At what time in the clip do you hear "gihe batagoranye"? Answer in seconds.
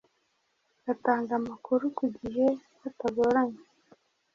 2.19-3.61